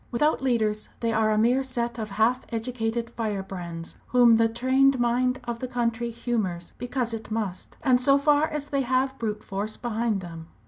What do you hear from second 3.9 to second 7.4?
whom the trained mind of the country humours because it